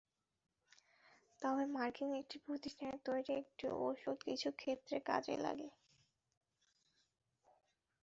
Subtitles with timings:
[1.41, 5.69] তবে মার্কিন একটি প্রতিষ্ঠানের তৈরি একটি ওষুধ কিছু ক্ষেত্রে কাজে লাগে।